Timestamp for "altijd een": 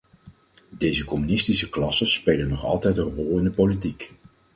2.65-3.15